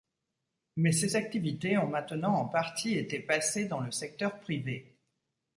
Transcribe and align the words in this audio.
Mais 0.77 0.93
ces 0.93 1.15
activités 1.15 1.77
ont 1.77 1.85
maintenant 1.87 2.33
en 2.33 2.45
partie 2.47 2.97
été 2.97 3.19
passées 3.19 3.67
dans 3.67 3.81
le 3.81 3.91
secteur 3.91 4.39
privé. 4.39 4.97